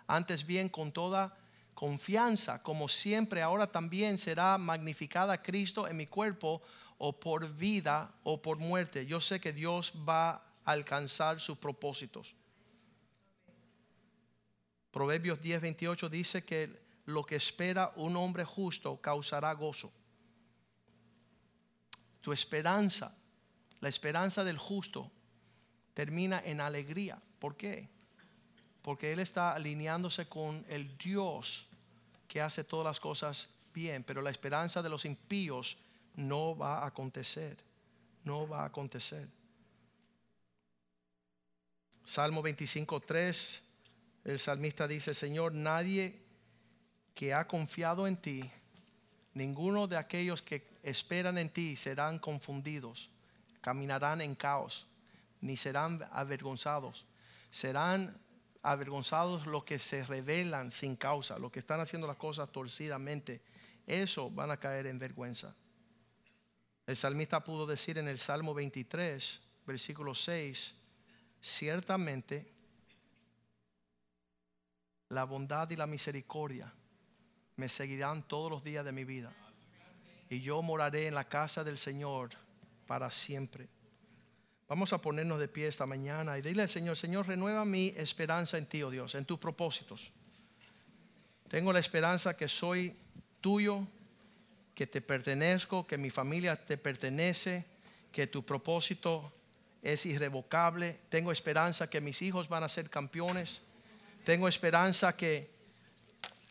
[0.10, 1.38] antes bien con toda
[1.74, 6.62] confianza, como siempre ahora también será magnificada Cristo en mi cuerpo,
[7.00, 9.06] o por vida o por muerte.
[9.06, 12.36] Yo sé que Dios va a alcanzar sus propósitos.
[14.92, 19.92] Proverbios 10, 28 dice que lo que espera un hombre justo causará gozo.
[22.22, 23.16] Tu esperanza,
[23.80, 25.10] la esperanza del justo,
[25.94, 27.22] termina en alegría.
[27.40, 27.90] ¿Por qué?
[28.82, 31.68] Porque Él está alineándose con el Dios
[32.28, 35.78] que hace todas las cosas bien, pero la esperanza de los impíos
[36.16, 37.58] no va a acontecer,
[38.24, 39.28] no va a acontecer.
[42.04, 43.62] Salmo 25.3,
[44.26, 46.22] el salmista dice, Señor, nadie
[47.14, 48.50] que ha confiado en ti,
[49.34, 53.10] ninguno de aquellos que esperan en ti serán confundidos,
[53.62, 54.88] caminarán en caos,
[55.42, 57.06] ni serán avergonzados.
[57.52, 58.18] Serán
[58.62, 63.42] avergonzados los que se rebelan sin causa, los que están haciendo las cosas torcidamente.
[63.88, 65.56] Eso van a caer en vergüenza.
[66.86, 70.76] El salmista pudo decir en el Salmo 23, versículo 6,
[71.40, 72.52] ciertamente
[75.10, 76.74] la bondad y la misericordia
[77.56, 79.34] me seguirán todos los días de mi vida.
[80.30, 82.30] Y yo moraré en la casa del Señor
[82.86, 83.68] para siempre.
[84.70, 88.58] Vamos a ponernos de pie esta mañana y dile al Señor, Señor, renueva mi esperanza
[88.58, 90.12] en ti, oh Dios, en tus propósitos.
[91.50, 92.96] Tengo la esperanza que soy
[93.42, 93.88] tuyo,
[94.76, 97.66] que te pertenezco, que mi familia te pertenece,
[98.12, 99.34] que tu propósito
[99.82, 101.00] es irrevocable.
[101.10, 103.62] Tengo esperanza que mis hijos van a ser campeones.
[104.24, 105.50] Tengo esperanza que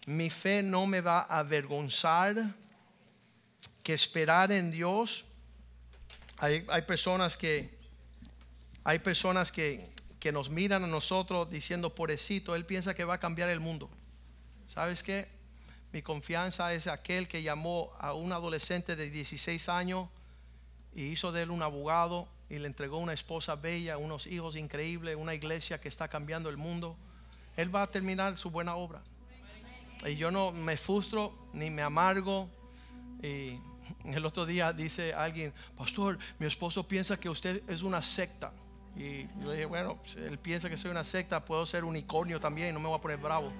[0.06, 2.54] mi fe no me va a avergonzar,
[3.84, 5.24] que esperar en Dios.
[6.38, 7.77] Hay, personas que
[8.88, 13.20] hay personas que, que nos miran a nosotros diciendo, pobrecito, él piensa que va a
[13.20, 13.90] cambiar el mundo.
[14.66, 15.28] ¿Sabes qué?
[15.92, 20.08] Mi confianza es aquel que llamó a un adolescente de 16 años
[20.94, 25.16] y hizo de él un abogado y le entregó una esposa bella, unos hijos increíbles,
[25.16, 26.96] una iglesia que está cambiando el mundo.
[27.58, 29.02] Él va a terminar su buena obra.
[30.06, 32.48] Y yo no me frustro ni me amargo.
[33.22, 33.60] Y
[34.04, 38.50] el otro día dice alguien, pastor, mi esposo piensa que usted es una secta.
[38.96, 42.74] Y yo dije, bueno, si él piensa que soy una secta, puedo ser unicornio también,
[42.74, 43.50] no me voy a poner bravo.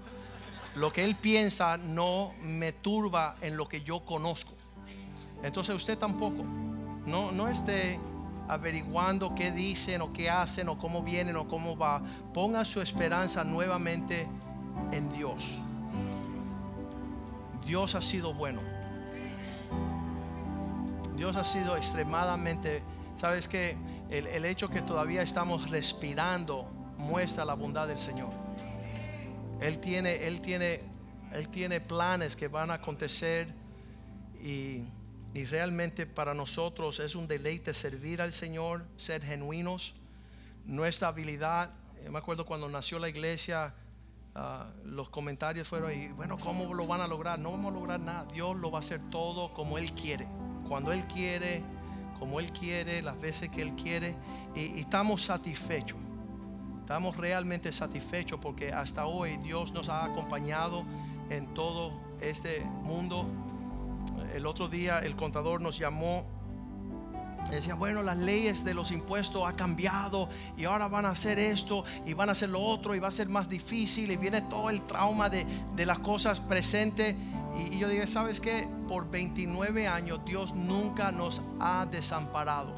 [0.75, 4.53] Lo que él piensa no me turba en lo que yo conozco.
[5.43, 6.45] Entonces usted tampoco.
[7.07, 7.99] No, no esté
[8.49, 12.03] averiguando qué dicen o qué hacen o cómo vienen o cómo va.
[12.35, 14.27] Ponga su esperanza nuevamente
[14.93, 15.61] en Dios.
[17.65, 18.61] Dios ha sido bueno.
[21.15, 22.81] Dios ha sido extremadamente,
[23.17, 23.77] sabes que
[24.11, 26.65] el, el hecho que todavía estamos respirando
[26.97, 28.31] muestra la bondad del Señor.
[29.61, 30.83] Él tiene, él tiene,
[31.33, 33.55] él tiene planes que van a acontecer
[34.43, 34.83] y
[35.35, 39.95] y realmente para nosotros es un deleite servir al Señor, ser genuinos.
[40.65, 41.71] Nuestra habilidad,
[42.11, 43.75] me acuerdo cuando nació la iglesia,
[44.35, 47.39] ah, los comentarios fueron, y bueno, ¿cómo lo van a lograr?
[47.39, 48.25] No vamos a lograr nada.
[48.33, 50.27] Dios lo va a hacer todo como Él quiere.
[50.67, 51.63] Cuando Él quiere,
[52.19, 54.15] como Él quiere, las veces que Él quiere.
[54.55, 55.99] y estamos satisfechos.
[56.81, 60.85] Estamos realmente satisfechos porque hasta hoy Dios nos ha acompañado
[61.29, 63.27] en todo este mundo
[64.35, 66.25] el otro día el contador nos llamó.
[67.51, 71.83] Decía, bueno, las leyes de los impuestos ha cambiado y ahora van a hacer esto
[72.05, 74.69] y van a hacer lo otro y va a ser más difícil y viene todo
[74.69, 75.47] el trauma de,
[75.87, 77.17] las cosas presentes.
[77.57, 78.69] Y, yo dije, ¿sabes qué?
[78.87, 82.75] Por 29 años Dios nunca nos ha desamparado.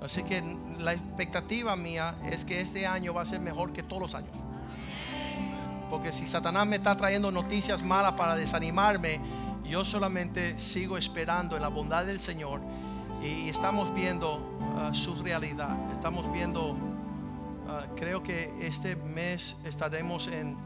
[0.00, 0.42] Así que
[0.80, 4.36] la expectativa mía es que este año va a ser mejor que todos los años.
[5.88, 9.20] Porque si Satanás me está trayendo noticias malas para desanimarme,
[9.64, 12.60] yo solamente sigo esperando en la bondad del Señor
[13.22, 15.76] y estamos viendo uh, su realidad.
[15.92, 20.56] Estamos viendo, uh, creo que este mes estaremos en,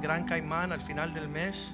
[0.00, 1.72] Gran Caimán al final del mes.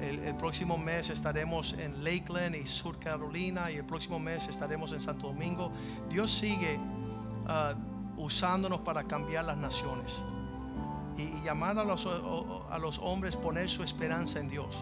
[0.00, 5.00] El, próximo mes estaremos en Lakeland y Sur Carolina y el próximo mes estaremos en
[5.00, 5.72] Santo Domingo.
[6.08, 10.12] Dios sigue uh, usándonos para cambiar las naciones
[11.16, 14.76] y, llamar a los, a los hombres poner su esperanza en Dios.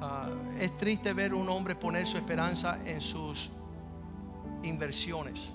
[0.00, 0.28] Ah,
[0.58, 3.50] es triste ver un hombre poner su esperanza en sus
[4.62, 5.52] inversiones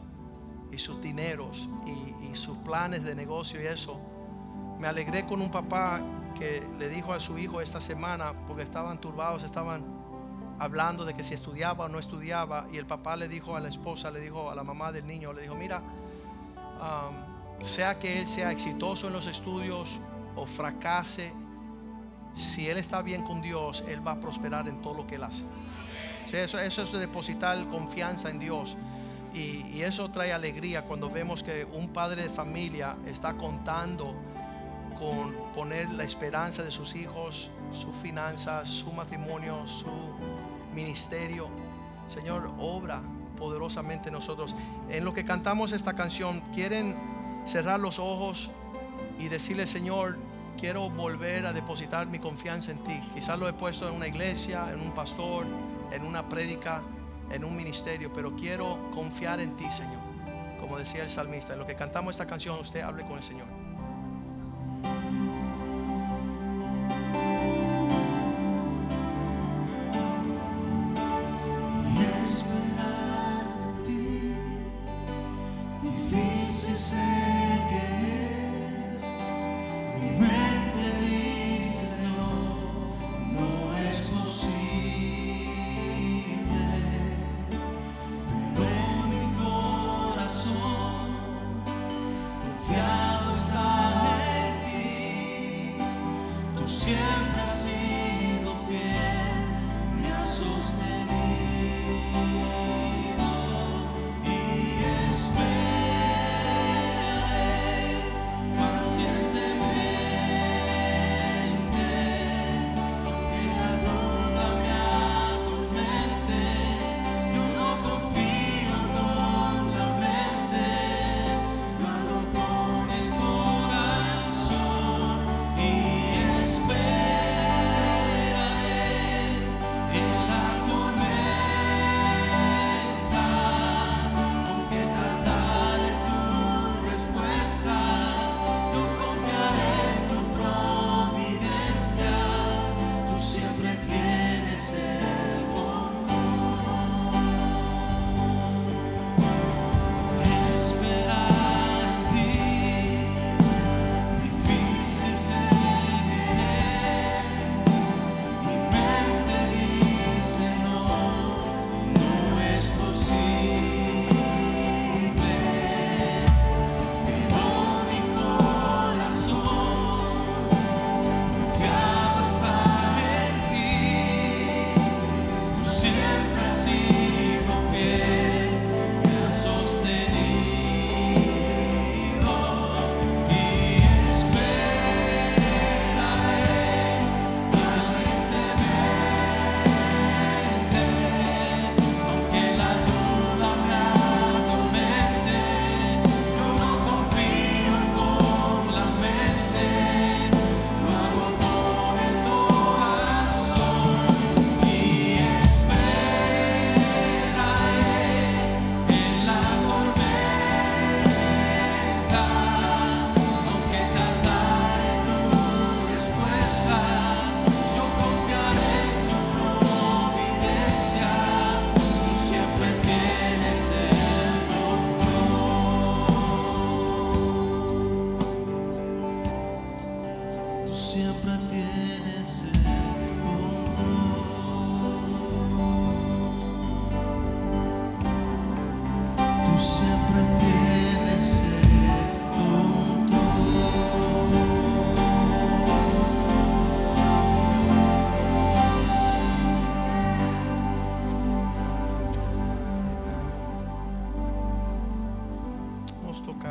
[0.71, 3.99] y sus dineros y, sus planes de negocio y eso.
[4.79, 6.01] Me alegré con un papá
[6.33, 9.85] que le dijo a su hijo esta semana, porque estaban turbados, estaban
[10.57, 13.69] hablando de que si estudiaba o no estudiaba, y el papá le dijo a la
[13.69, 15.83] esposa, le dijo a la mamá del niño, le dijo, mira,
[17.61, 19.99] sea que él sea exitoso en los estudios
[20.35, 21.33] o fracase
[22.35, 25.23] si él está bien con Dios, él va a prosperar en todo lo que él
[25.23, 25.43] hace.
[26.31, 28.77] eso, eso es depositar confianza en Dios.
[29.33, 34.15] Y, eso trae alegría cuando vemos que un padre de familia está contando
[34.97, 39.89] con poner la esperanza de sus hijos, sus finanzas, su matrimonio, su
[40.73, 41.49] ministerio.
[42.07, 43.01] Señor, obra
[43.37, 44.55] poderosamente nosotros.
[44.89, 46.95] En lo que cantamos esta canción, quieren
[47.45, 48.51] cerrar los ojos
[49.19, 50.17] y decirle, Señor,
[50.53, 52.99] quiero volver a depositar mi confianza en ti.
[53.13, 55.45] Quizás lo he puesto en una iglesia, en un pastor,
[55.91, 56.81] en una prédica,
[57.31, 60.01] en un ministerio, pero quiero confiar en ti, Señor.
[60.59, 63.62] Como decía el salmista, en lo que cantamos esta canción, usted hable con el Señor.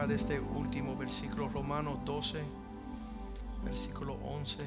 [0.03, 2.43] Tocar este último versículo, Romanos 12,
[3.65, 4.59] versículo 11.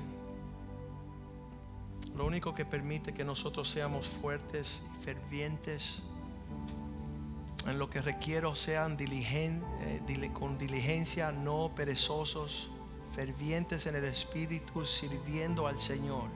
[2.16, 6.00] Lo único que permite que nosotros seamos fuertes y fervientes
[7.68, 12.70] en lo que requiero sean diligen- eh, con diligencia, no perezosos,
[13.14, 16.30] fervientes en el Espíritu, sirviendo al Señor.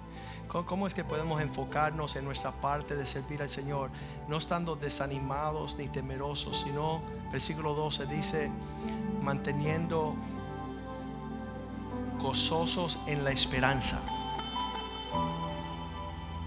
[0.49, 3.91] ¿Cómo, es que podemos enfocarnos en nuestra parte de servir al Señor?
[4.27, 8.49] No estando desanimados ni temerosos, sino, versículo 12 dice,
[9.21, 10.15] manteniendo
[12.19, 13.99] gozosos en la esperanza.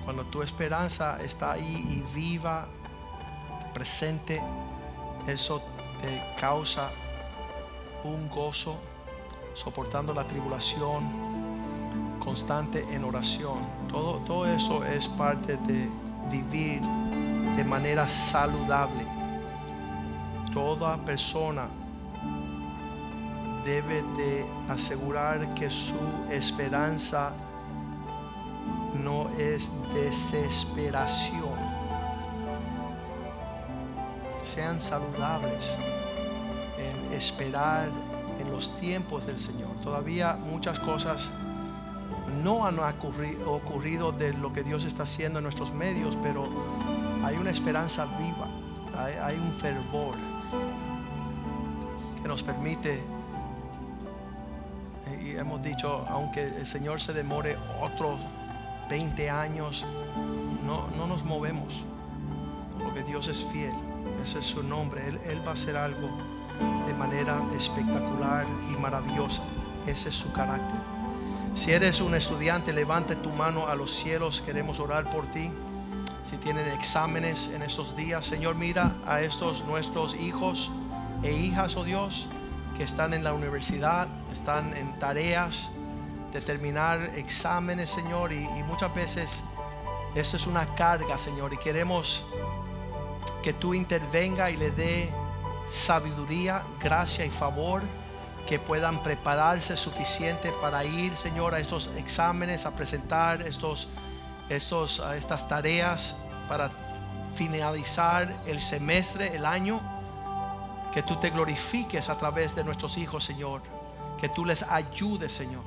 [0.04, 2.66] Cuando tu esperanza está ahí y viva,
[3.72, 4.42] presente,
[5.28, 5.62] eso
[6.00, 6.90] te causa
[8.02, 8.80] un gozo,
[9.54, 11.41] soportando la tribulación,
[12.22, 13.58] constante en oración.
[13.90, 15.88] Todo, todo eso es parte de
[16.30, 16.80] vivir
[17.56, 19.06] de manera saludable.
[20.52, 21.68] Toda persona
[23.64, 25.96] debe de asegurar que su
[26.30, 27.32] esperanza
[29.02, 31.58] no es desesperación.
[34.42, 35.64] Sean saludables
[36.78, 37.88] en esperar
[38.38, 39.70] en los tiempos del Señor.
[39.82, 41.30] Todavía muchas cosas
[42.42, 46.48] no han ocurri- ocurrido de lo que Dios está haciendo en nuestros medios, pero
[47.24, 48.48] hay una esperanza viva,
[49.24, 50.14] hay, un fervor
[52.22, 53.02] que nos permite,
[55.22, 58.18] y hemos dicho, aunque el Señor se demore otros
[58.88, 59.84] 20 años,
[60.66, 61.84] no, no nos movemos.
[62.82, 63.72] porque Dios es fiel.
[64.22, 65.02] Ese es su nombre.
[65.26, 66.08] Él va a hacer algo
[66.86, 69.42] de manera espectacular y maravillosa.
[69.86, 70.78] Ese es su carácter.
[71.54, 74.40] Si eres un estudiante, levante tu mano a los cielos.
[74.40, 75.50] Queremos orar por ti.
[76.24, 80.70] Si tienen exámenes en estos días, Señor, mira a estos nuestros hijos
[81.22, 82.26] e hijas, oh Dios,
[82.76, 85.68] que están en la universidad, están en tareas
[86.32, 89.42] de terminar exámenes, Señor, y, y muchas veces
[90.14, 92.24] eso es una carga, Señor, y queremos
[93.42, 95.10] que tú intervenga y le dé
[95.68, 97.82] sabiduría, gracia y favor,
[98.46, 103.88] que puedan prepararse suficiente para ir, Señor, a estos exámenes, a presentar estos,
[104.48, 106.14] estos, estas tareas,
[106.48, 106.70] para
[107.34, 109.80] finalizar el semestre, el año.
[110.92, 113.62] Que tú te glorifiques a través de nuestros hijos, Señor.
[114.20, 115.62] Que tú les ayudes, Señor.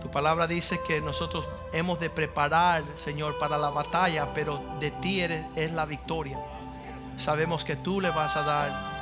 [0.00, 5.20] Tu palabra dice que nosotros hemos de preparar, Señor, para la batalla, pero de ti
[5.22, 6.38] es la victoria.
[7.16, 8.93] Sabemos que tú le vas a dar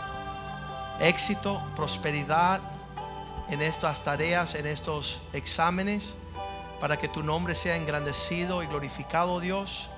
[1.00, 2.60] éxito, prosperidad
[3.48, 6.14] en estas tareas, en estos exámenes,
[6.80, 9.88] para que tu nombre sea engrandecido y glorificado, Dios.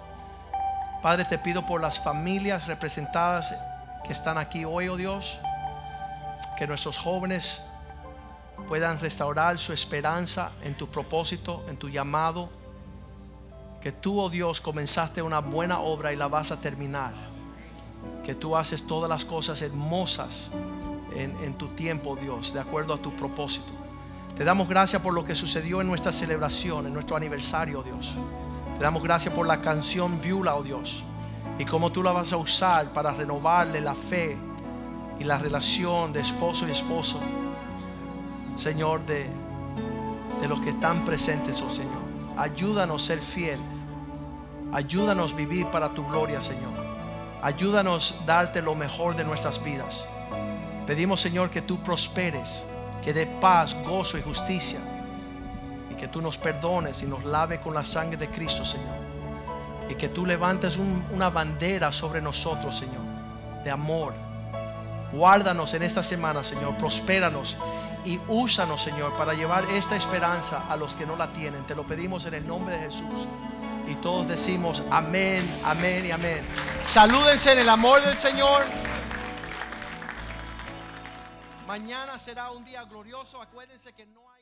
[1.02, 3.54] Padre, te pido por las familias representadas
[4.04, 5.38] que están aquí hoy, oh Dios,
[6.58, 7.60] que nuestros jóvenes
[8.68, 12.48] puedan restaurar su esperanza en tu propósito, en tu llamado,
[13.80, 17.12] que tú, oh Dios, comenzaste una buena obra y la vas a terminar,
[18.24, 20.50] que tú haces todas las cosas hermosas
[21.14, 23.72] en, tu tiempo, Dios, de acuerdo a tu propósito.
[24.36, 28.14] Te damos gracias por lo que sucedió en nuestra celebración, en nuestro aniversario, Dios.
[28.76, 31.04] Te damos gracias por la canción Viula, oh Dios,
[31.58, 34.36] y cómo tú la vas a usar para renovarle la fe
[35.20, 37.20] y la relación de esposo y esposo
[38.56, 39.26] Señor, de,
[40.40, 41.92] de los que están presentes, oh Señor.
[42.36, 43.60] Ayúdanos a ser fiel.
[44.72, 46.72] Ayúdanos a vivir para tu gloria, Señor.
[47.42, 50.06] Ayúdanos a darte lo mejor de nuestras vidas.
[50.86, 52.62] Pedimos, Señor, que tú prosperes,
[53.02, 54.78] que dé paz, gozo y justicia.
[55.90, 58.96] Y que tú nos perdones y nos lave con la sangre de Cristo, Señor.
[59.88, 63.02] Y que tú levantes un- una bandera sobre nosotros, Señor,
[63.64, 64.12] de amor.
[65.12, 66.74] Guárdanos en esta semana, Señor.
[66.76, 67.56] Prospéranos
[68.04, 71.64] y úsanos, Señor, para llevar esta esperanza a los que no la tienen.
[71.66, 73.26] Te lo pedimos en el nombre de Jesús.
[73.88, 76.40] Y todos decimos amén, amén y amén.
[76.84, 78.64] Salúdense en el amor del Señor.
[81.66, 83.40] Mañana será un día glorioso.
[83.40, 84.33] Acuérdense que no.